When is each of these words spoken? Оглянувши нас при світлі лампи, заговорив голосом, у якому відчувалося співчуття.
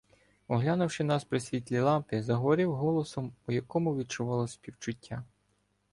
Оглянувши 0.47 1.03
нас 1.03 1.23
при 1.23 1.39
світлі 1.39 1.79
лампи, 1.79 2.23
заговорив 2.23 2.75
голосом, 2.75 3.33
у 3.47 3.51
якому 3.51 3.95
відчувалося 3.97 4.53
співчуття. 4.53 5.23